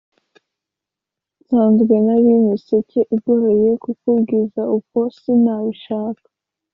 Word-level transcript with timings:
nsanzwe 1.41 1.93
nari 2.05 2.29
miseke 2.47 2.99
igoroye, 3.15 3.69
kukubwira 3.83 4.61
uko 4.77 4.97
sinabibasha 5.17 5.99